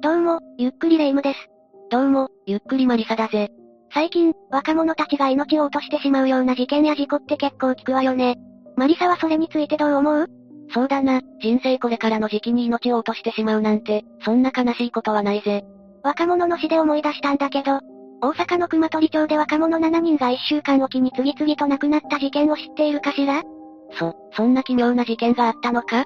[0.00, 1.38] どうも、ゆっくりレ夢ムです。
[1.90, 3.50] どうも、ゆっくりマリサだぜ。
[3.92, 8.36] 最近、若者たちが命を落としてしまうような事件や事故って結構聞くわよね。
[8.76, 10.26] マリサはそれについてどう思う？
[10.72, 15.64] そうだな、人生これからの時期に命を落としてしまうなんて、そんな悲しいことはないぜ。
[16.02, 17.80] 若者の死で思い出したんだけど、
[18.20, 23.42] 大阪の熊取町で若者7人が1週間おきに次々と亡くなった事件を知っているかしら？
[23.98, 25.98] そ、そんな奇妙な事件があったのか？
[25.98, 26.04] ええ、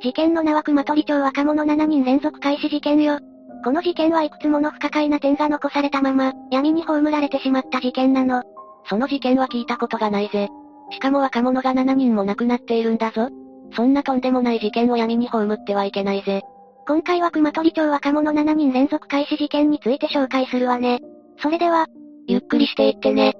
[0.00, 3.18] 事件の名は熊取町若者7人連続開始事件よ。
[3.64, 8.44] この事件はいくつもの不可解な点が残されたまま、闇に葬られてしまった事件なの。
[8.88, 10.48] その事件は聞いたことがないぜ。
[10.90, 13.28] しかも若者が7人も亡くなっているんだぞ。
[13.74, 16.42] そんなとんでもない事件を闇に葬ってはいけないぜ。
[16.86, 21.00] 今回は熊取町若者7人連続開始事件について紹介するわね。
[21.42, 21.86] それでは、
[22.26, 23.34] ゆっくりしていってね。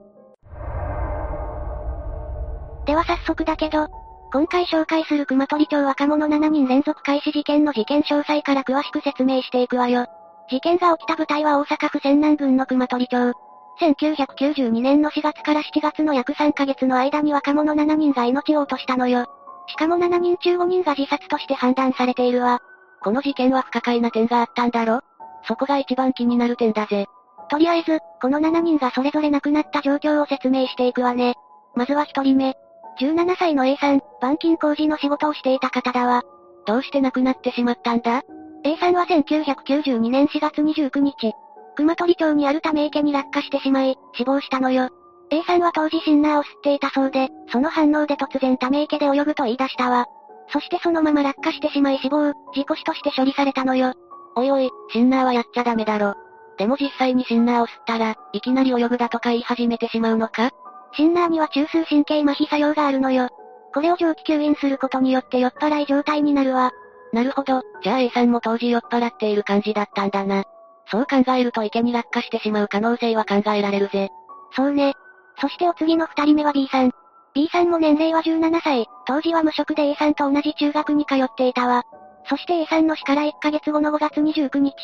[2.84, 3.89] では早速だけど、
[4.31, 10.07] 今回紹介する熊取町若者7人連続開始事件の事件詳細から詳しく説明していくわよ。
[10.51, 13.33] 事件が起きた舞台は大阪府泉南郡の熊取町。
[13.81, 19.27] 1992年の4月から7月の約3ヶ月の間に若者7人が命を落としたのよ。
[19.67, 22.61] しかも7人中5人が自殺として判断されているわ。
[23.03, 25.01] この事件は不可解な点があったんだろ？
[25.45, 27.07] そこが一番気になる点だぜ。
[27.48, 31.35] とりあえず、この7人がそれぞれ亡くなった状況を説明していくわね。
[31.75, 32.57] まずは1人目。
[33.01, 36.23] 17歳の A さん、板金工事の仕事をしていた方だわ。
[36.67, 38.23] どうして亡くなってしまったんだ
[38.65, 41.33] ?A さんは1992年4月29日、
[41.77, 44.91] 熊取町にあるため池に落下してしまい、死亡したのよ。
[45.31, 50.07] A さんは当時シンナーを吸っていたそうで、その反応で突然ため池で泳ぐと言い出したわ。
[50.51, 53.93] そしてそのまま落下してしまい死亡、事故死として処理されたのよ。
[54.35, 56.15] おいおい、シンナーはやっちゃダメだろ。
[56.57, 60.51] でも実際にシンナーを吸ったら、いきなり泳ぐだとか言い始めてしまうのか？
[60.92, 63.28] シンナーには中枢神経麻痺作用があるのよ。
[63.75, 66.72] これを蒸気吸引することによって酔っ払い状態になるわ。
[67.12, 70.45] なるほど、じゃあ A さんも当時酔っ払っている感じだったんだな。
[70.91, 74.08] そう考えると池に落下してしまう可能性は考えられるぜ。
[74.53, 74.95] そうね。
[75.41, 76.91] そしてお次の二人目は B さん。
[77.34, 81.84] B さんも年齢は17歳、当時は無職で A さんと同じ中学に通っていたわ。
[82.29, 84.74] そして A さんの死から1ヶ月後の5月29日、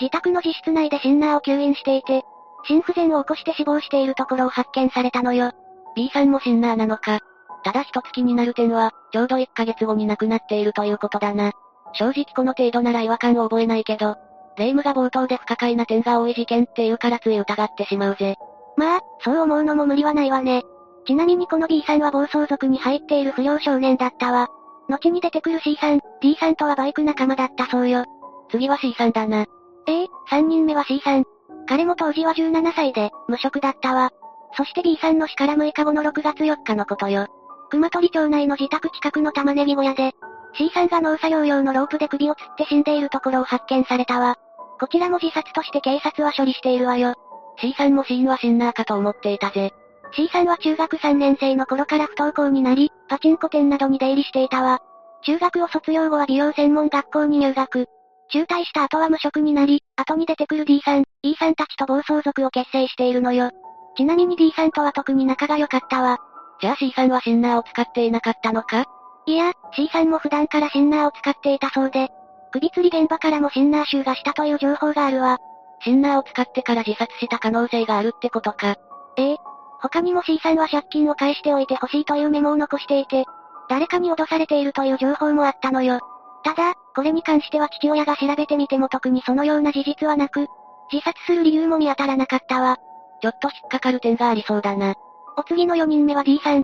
[0.00, 2.22] 自宅の自室内でシンナーを吸引していて、
[2.66, 5.52] 心不全を起こして死亡しているところを発見されたのよ。
[5.94, 7.20] B さんもシンナーなのか。
[7.62, 11.52] ただ一つ気になる点は、ちょうど1ヶ月後に亡くなっているということだな。
[11.94, 14.16] 正直この程度なら違和感を覚えないけど、
[14.56, 18.36] 霊夢が冒頭で不可解な点が多い事件っていうからつい疑ってしまうぜ。
[18.76, 20.62] まあ、そう思うのも無理はないわね。
[21.06, 24.48] ちなみにこの B さんは暴走族に入っている不良少年だったわ。
[24.88, 28.04] 後に出てくる C さん、D さんとはバイク仲間だったそうよ。
[28.50, 29.46] 次は C さんだな。
[29.86, 31.24] ええー、3人目は C さん。
[31.66, 34.10] 彼も当時は17歳で、無職だったわ。
[34.56, 37.26] そして B さんの死から6日後の6月4日のことよ。
[37.70, 40.12] 熊取町内の自宅近くの玉ねぎ小屋で、
[40.56, 44.36] C さんが農作業用のロープで首を吊って死んでいるところを発見されたわ。
[44.78, 47.14] こちらも自殺として警察は処理しているわよ。
[47.58, 49.72] C さんも死因はシンナーかと思っていたぜ。
[50.12, 54.80] C さんは中学3年生の頃から不登校になり、パチンコ店などに出入りしていたわ。
[55.22, 57.88] 中学を卒業後は美容専門学校に入学。
[58.30, 63.50] 中退した後は無職になり、後に出てくる D さん、E さんたちと暴走族を結成しているのよ。
[63.96, 66.18] ちなみに D さんとは特に仲が良かったわ。
[66.60, 68.86] じゃあ C さんはシンナーを使っていなかったのか？
[69.26, 72.08] いや、C さんも普段からシンナーを使っていたそうで、
[72.52, 75.38] 首吊り現場からもシンナー臭がしたという情報があるわ。
[75.82, 78.76] シンナーを使ってから自殺した可能性があるってことか。
[79.16, 79.36] ええ。
[79.80, 83.24] 他にも C さんは借金を返しておいてほしいというメモを残していて、
[83.68, 86.00] 誰かに脅されているという情報もあったのよ。
[86.42, 90.46] ただ、これに関しては父親が調べてみても特にそのような事実はなく、
[90.92, 92.78] 自殺する理由も見当たらなかったわ。
[93.20, 94.94] ちょっと引っかかる点がありそうだな。
[95.36, 96.62] お次の4人目は D さん。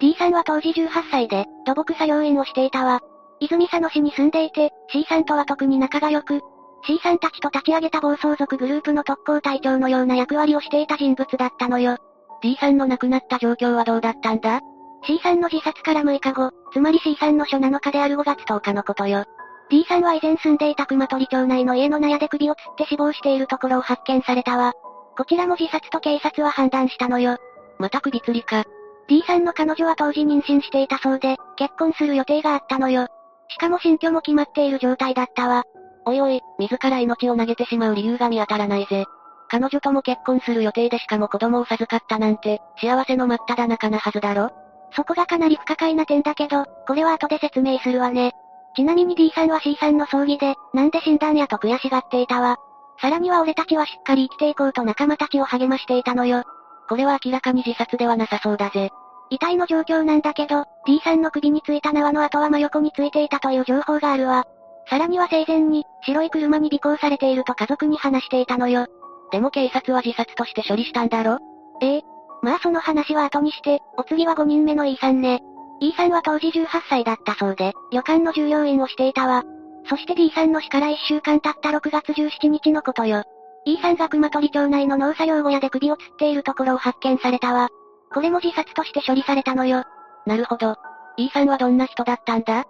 [0.00, 3.00] D さんは当時18歳で、土木作業員をしていたわ。
[3.40, 6.40] 泉佐野市に住んでいて、C さんとは特に仲が良く、
[6.86, 11.98] C さんたちと立ち上げた暴走族グループの特攻隊長のような役割をしていた人物だったのよ。
[12.42, 14.60] D さんの亡くなった状況はどうだったんだ
[15.04, 19.24] ?C さんの自殺から6日後、つまり C さんの初7日である5月10日のことよ。
[19.70, 24.72] D さんは以前住んでいた熊取町内の家の納屋で首を吊って死亡しているところを発見されたわ。
[25.16, 27.36] こちらも自殺と警察は判断したのよ。
[27.78, 28.64] また首吊りか。
[29.08, 33.08] D さんの彼女は当時妊娠していたそうで、結婚する予定があったのよ。
[33.48, 35.64] しかも新居も決まっている状態だったわ。
[36.06, 39.04] おいおい、自ら命を投げてしまう理由が見当たらないぜ。
[39.48, 44.50] 彼女とも結婚する予定でしかも子供を授かったなんて、幸せの真っ只中なはずだろ
[44.92, 48.32] そこがかなり不可解な点だけど、これは後で説明するわね。
[48.76, 52.56] ちなみに D さんは C さんの葬儀で、なんで診断やと悔しがっていたわ。
[53.00, 56.44] さらには俺たちはしっかり生きていこうと仲間たちを励ましていたのよ。
[56.88, 58.90] これは明らかに自殺ではなさそうだぜ。
[59.30, 64.44] 遺体の状況なんだけど、D さんの首についた縄の跡は真横についていたという情報があるわ。
[64.88, 68.86] さらには生前に、白い車に尾行されていると家族に話していたのよ。
[69.30, 71.38] でも警察は自殺として処理したんだろ？
[71.82, 72.02] ええ。
[72.40, 75.42] まあその話は後にして、お次は5人目の E さんね。
[75.80, 79.44] E さんは当時18歳だったそうで、旅館の従業員をしていたわ。
[79.88, 83.22] そして D さんの死から1週間経った6月17日のことよ。
[83.64, 87.68] E さんが熊取町内の農作業小屋で首を吊っているところを発見されたわ。
[88.12, 89.84] これも自殺として処理されたのよ。
[90.26, 90.76] なるほど。
[91.16, 92.64] E さんはどんな人だったんだ？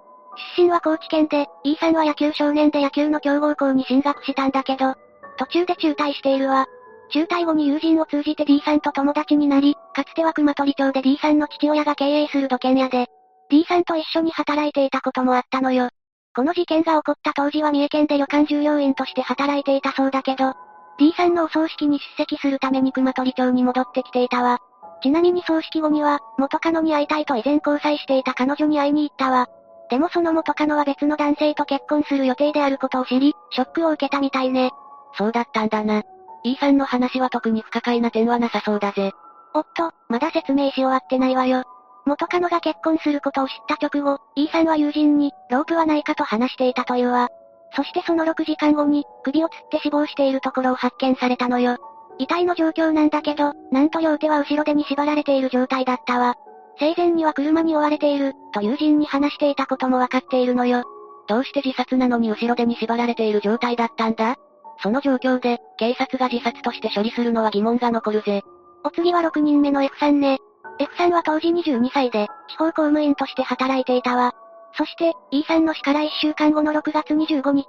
[0.56, 4.94] 出身は高知県で、E さんは野球少年で野球の強豪校に進学したんだけど、
[5.38, 6.66] 途中で中退しているわ。
[7.10, 13.08] 中退後に友人を通じて D さんと友達になり、かつては熊取町で D さんの父親が経営する土建屋で、
[13.50, 15.88] D さんと一緒に働いていたこともあったのよ。
[16.36, 20.54] この事件が起こった当時は三重県で旅館従業員として働いていたそうだけど、
[21.00, 24.60] D さんのお葬式に出席するために熊取町に戻ってきていたわ。
[25.02, 29.48] ちなみに葬式後には、元カノに会いたいと以前交際していた彼女に会いに行ったわ。
[29.90, 34.70] でもその元カノは別の男性と結婚する予定であることを知り、ショックを受けたみたいね。
[35.16, 36.04] そうだったんだな。
[36.44, 39.10] E さんの話は特に不可解な点はなさそうだぜ。
[39.54, 41.64] おっと、まだ説明し終わってないわよ。
[42.06, 47.28] 元カノが結婚することを知った直後、E さんは友人に、ロープはないかと話していたというわ。
[47.74, 51.76] そしてその6時間後に、首を吊って死亡しているところを発見されたのよ。
[52.18, 56.34] 遺体の状況なんだけど、なんと両手は後ろ手に縛られている状態だったわ。
[56.78, 60.84] 生前には車に追われている、と友人に話していたこともわかっているのよ。
[61.26, 64.36] どうして自殺なのに後ろ手に縛られている状態だったんだ？
[64.82, 68.42] その状況で、警察が自殺として処理するのは疑問が残るぜ。
[68.84, 70.38] お次は6人目の F さんね。
[70.78, 74.34] F さんは当時22歳で、地方公務員として働いていたわ。
[74.76, 77.66] そして、E さんの死から1週間後の6月25日。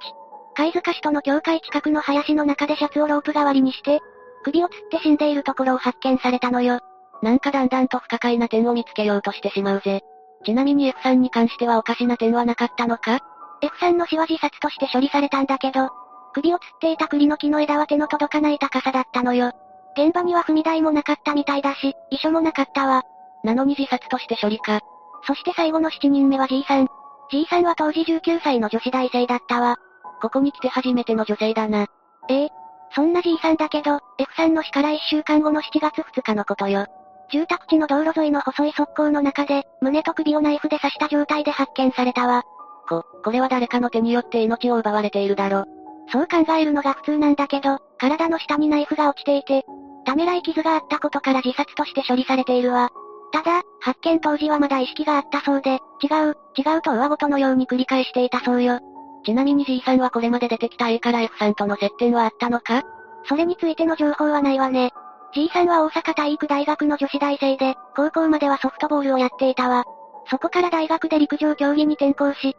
[0.56, 4.00] 貝塚市との境界近くの林の中でシャツをロープ代わりにして、
[4.44, 6.80] 首を吊って死んでいるところを発見されたのよ。
[7.22, 10.02] なんかだんだんと不可解な点を見つけようとしてしまうぜ。
[10.46, 13.20] ちなみに F さんに関してはおかしな点はなかったのか
[13.62, 15.90] ?F さんの死は自殺として処理されたんだけど、
[16.34, 19.52] 首を吊っていた栗の木の枝は手の届かない高さだったのよ。
[19.96, 23.04] 現場には踏み台もなかったみたいだし、遺書もなかったわ。
[23.44, 24.82] なのに自殺として処理か。
[25.26, 26.88] そして最後の7人目は G さん。
[27.32, 29.78] G さんは当時19歳の女子大生だったわ。
[30.22, 31.88] ここに来て初めての女性だな。
[32.30, 32.50] ええ。
[32.96, 36.88] そんな G さんだけど、F さんの死から1週間後の7月2日のことよ。
[37.32, 42.44] 住宅地の道路沿いの細い側溝の中で、胸と首をナイフで刺した状態で発見されたわ。
[42.88, 45.66] こ、これは誰かの手によって命を奪われているだろ。
[46.12, 49.66] そう考えるのが普通なんだけど、体の下にナイフが落ちていて、
[50.06, 52.90] ためらい傷があったことから自殺として処理されているわ。
[53.32, 58.80] ただ、発見当時はまだ意識があったそうで、違う、違うと上ごとのように繰り返していたそうよ。
[59.26, 62.84] ちなみに G さんはこれまで出てきた A から F さんとの接点はあったのか？
[63.26, 64.92] それについての情報はないわね。
[65.34, 69.84] G さんは大阪体育大学の女子大生で、高校まではソフトボールをやっていたわ。
[70.32, 72.56] そこから大学で陸上競技に転校し、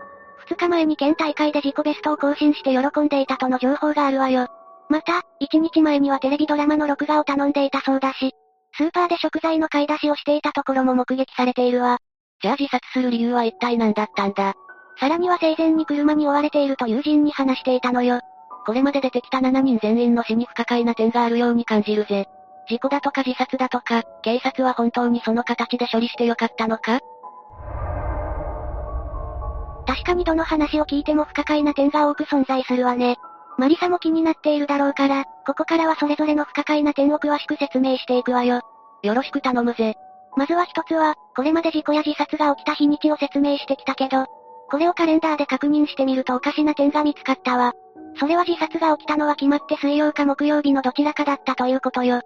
[0.48, 4.48] 2日前に県大会で自己ベストを更新して喜んでいたとの情報があるわよ。
[4.90, 8.32] また、1日前にはテレビドラマの録画を頼んでいたそうだし、
[8.76, 11.98] スーパーで食材の買い出しをしていたところも目撃されているわ。
[12.42, 14.54] じゃあ自殺する理由は一体何だったんだ？
[14.98, 18.20] さらには生前に車に追われていると友人に話していたのよ。
[18.66, 22.26] これまで出てきた7人全員の死に不可解な点があるように感じるぜ。
[22.68, 26.98] 事故だとか自殺だとか、警察は本当にその形で処理してよかったのか？
[29.86, 33.16] 確かにどの話を聞いても不可解な点が多く存在するわね。
[33.60, 38.62] マリサも気になっているだろうから、ここからはそれぞれの不可解な点を詳しく説明していくわよ。
[39.02, 39.96] よろしく頼むぜ。
[40.34, 44.24] まずは一つは、これまで事故や自殺が起きた日にちを説明してきたけど、
[44.70, 47.74] これをカレンダーで確認してみるとおかしな点が見つかったわ。
[48.18, 52.22] それは自殺が起きたのは決まって水曜か木曜日のどちらかだったということよ。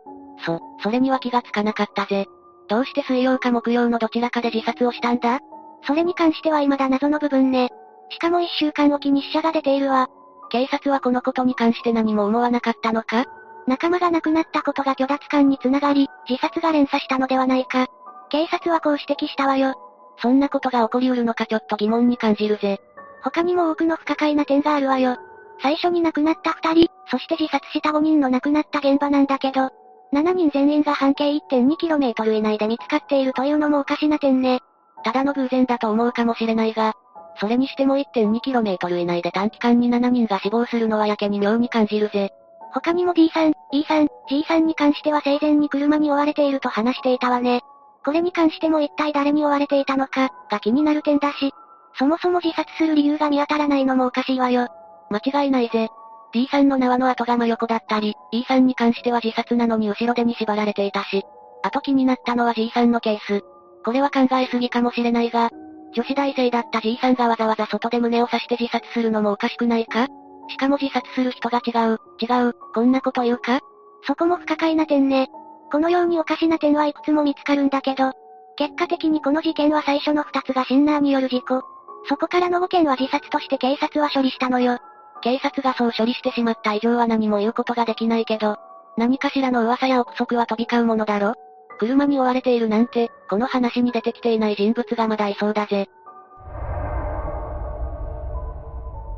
[0.47, 2.27] そ、それには気がつかなかったぜ。
[2.69, 5.41] どうして水曜か木曜のどちらかで自殺をしたんだ？
[5.85, 7.71] それに関しては未だ謎の部分ね。
[8.11, 10.09] しかも一週間おきに死者が出ているわ。
[10.55, 13.25] 警察はこのことに関して何も思わなかったのか？
[13.67, 17.89] 仲間が亡くなったことが虚脱感につながり、自殺が連鎖したのではないか？
[18.31, 19.75] 警察はこう指摘したわよ。
[20.23, 22.81] そんなことが起こりうるのかちょっと疑問に感じるぜ。
[23.25, 25.17] 他にも多くの不可解な点があるわよ。
[25.61, 29.71] 最初に亡くなった二人、そして自殺した5人の亡くなった現場なんだけど、
[30.13, 34.61] 7人全員が半径 1.2km 以内で見つかっているというのもおかしな点ね。
[35.03, 36.95] ただの偶然だと思うかもしれないが、
[37.37, 42.33] それにしても 1.2km 以内で短期間に7人が死亡するのはやけに妙に感じるぜ。
[42.73, 47.61] 他にも D さん、E さん、G さんに関しては生前に車に追われていると話していたわね。
[48.05, 51.53] これに関しても一体誰に追われていたのか、が気になる点だし、
[51.97, 54.69] そもそも自殺する理由が見当たらないのもおかしいわよ。
[55.11, 55.89] 間違いないぜ。
[56.33, 61.23] D さんの縄の跡が真横だったり、E さんに関しては自殺なのに後ろ手に縛られていたし、
[61.63, 63.45] あと気になったのは G さんのケース。
[63.85, 65.51] これは考えすぎかもしれないが、
[65.95, 70.09] 女子大生だったじいさんがわざわざ外で胸を刺して自殺するのもおかしくないか？
[70.49, 73.61] しかも自殺する人が違う、違う、こんなこと言うか？
[74.07, 75.29] そこも不可解な点ね。
[75.73, 78.13] このようにおかしな点はいくつも見つかるんだけど、
[78.57, 81.63] 結果的にこの事件は最初の2つがシンナーによる事故。
[82.09, 84.79] そこからの5件は自殺として警察は処理したのよ。
[85.23, 88.57] 警察がそう処理してしまった以上は何も言うことができないけど、
[88.99, 91.35] 何かしらの噂や憶測は飛び交うものだろ？
[91.79, 95.89] 車に追われているなんて、この話に出てきていない人物がまだいそうだぜ。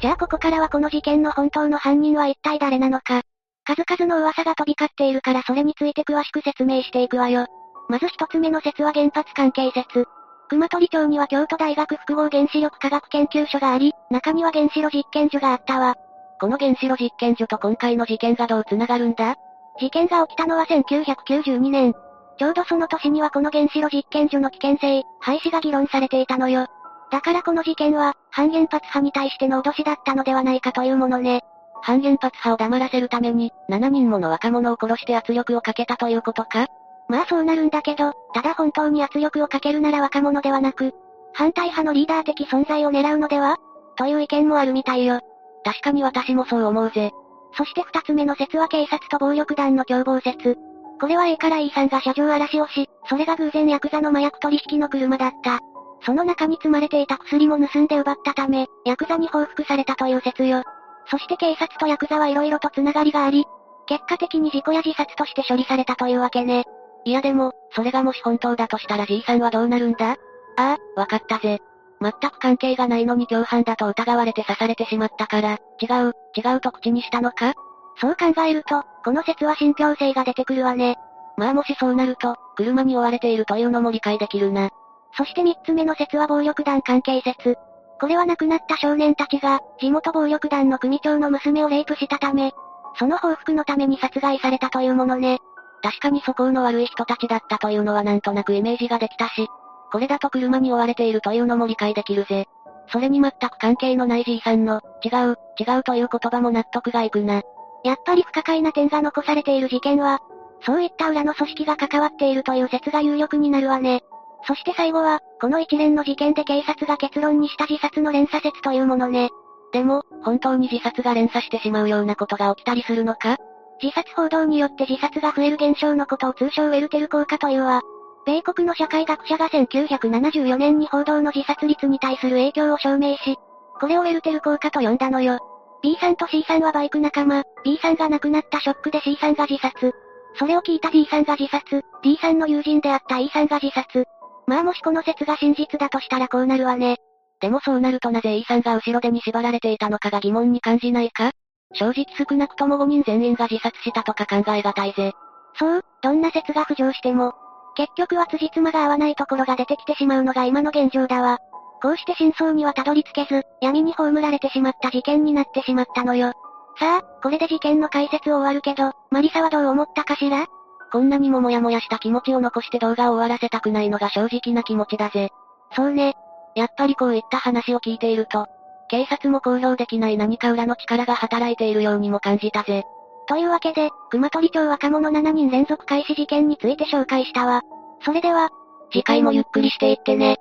[0.01, 3.23] じゃあここからはこの事件の本当の犯人は一体誰なのか。
[3.65, 7.47] 数々の噂が飛び交っているからそれについて詳しく説明していくわよ。
[7.89, 10.07] まず一つ目の説は原発関係説。
[10.49, 15.97] 熊取町には京都大学複合原子力科学研究所があり、中には原子炉実験所があったわ。
[16.41, 19.35] この原子炉実験所と今回の事件がどう繋がるんだ？
[19.81, 21.95] 事件が起きたのは1992年。
[22.39, 26.67] ちょうどその年にはこの原子炉実験所の危険性、廃止が議論されていたのよ。
[27.11, 31.43] だからこの事件は、反原発派に対しての脅しだったのではないかというものね。
[31.83, 36.67] 反原発派を黙らせるために、7人もの若者を殺して圧力をかけたということか？
[37.09, 40.93] まあそうなるんだけど、ただ本当に圧力をかけるなら若者ではなく、
[41.33, 43.57] 反対派のリーダー的存在を狙うのでは？
[43.97, 45.21] という意見もあるみたいよ。
[45.65, 47.13] 確かに私もそう思うぜ。
[47.57, 50.59] そして二つ目の説は警察と暴力団の共謀説。
[51.01, 55.61] これは A から E さんが車上荒らしをし、それが偶然ヤクザの麻薬取引の車だった。
[56.05, 60.63] その中に積まれていた薬も盗んで奪ったため、ヤクザに報復されたという説よ。
[61.11, 63.45] そして警察とヤクザは色々と繋がりがあり、
[63.87, 66.65] 結果的に事故や自殺として処理されたというわけね。
[67.05, 70.13] いやでも、それがもし本当だとしたらじいさんはどうなるんだ？
[70.13, 71.61] ああ、わかったぜ。
[72.01, 77.55] 全く関係がないのに共犯だと疑われて刺されてしまったから、違う、違うと口にしたのか？
[77.99, 80.97] そう考えると、この説は信憑性が出てくるわね。
[81.37, 84.71] まあもしそうなると、車に追われているというのも理解できるな。
[85.17, 87.57] そして三つ目の説は暴力団関係説。
[88.01, 92.51] これは亡くなった少年たちが、地元暴力団の組長の娘をレイプしたため、
[92.99, 95.39] その報復のために殺害されたというものね。
[95.83, 99.47] 確かに素行の悪い人たちだったというのはなんとなくイメージができたし、
[99.93, 102.49] これだと車に追われているというのも理解できるぜ。
[102.89, 107.43] それに全く関係のないじいさんの、違う、違うという言葉も納得がいくな。
[107.85, 110.21] やっぱり不可解な点が残されている事件は、
[110.65, 114.03] そういった裏の組織が関わっているという説が有力になるわね。
[114.47, 119.31] そして最後は、この一連の事件で警察が結論にした自殺の連鎖説というものね。
[119.73, 123.37] でも、本当に自殺が連鎖してしまうようなことが起きたりするのか？
[123.83, 127.83] 自殺報道によって自殺が増える現象のことを通称ウェルテル効果というわ。
[128.25, 133.37] 米国の社会学者が1974年に報道の自殺率に対する影響を証明し、
[133.79, 135.39] これをウェルテル効果と呼んだのよ。
[135.83, 139.93] B さんと C さんはバイク仲間、B さんが亡くなったショックで C さんが自殺。
[140.39, 144.05] それを聞いた D さんが自殺、D さんの友人であった E さんが自殺。
[144.47, 146.97] まあもしこの説が真実だとしたらこうなるわね。
[147.41, 151.33] でもそうなるとなぜ E さんが後ろ手に縛られていたのかが疑問に感じないか？
[151.75, 155.13] 正直少なくとも5人全員が自殺したとか考えがたいぜ。
[155.59, 157.33] そう、どんな説が浮上しても。
[157.77, 161.39] 結局は辻褄が合わないところが出てきてしまうのが今の現状だわ。
[161.83, 166.33] こうして真相にはたどり着けず、闇に葬られてしまった事件になってしまったのよ。
[166.79, 170.47] さあ、これで事件の解説を終わるけど、マリサはどう思ったかしら？
[170.93, 175.31] こんなにもモヤモヤした気持ちを残して動画を終わらせたくないのが正直な気持ちだぜ。
[175.75, 176.15] そうね。
[176.55, 178.47] やっぱりこういった話を聞いていると、
[178.89, 182.85] 警察も公表できない何か裏の力が働いているようにも感じたぜ。
[183.29, 187.63] というわけで、熊取町若者7人連続開始事件について紹介したわ。
[188.03, 188.51] それでは、
[188.93, 190.39] 次回もゆっくりしていってね。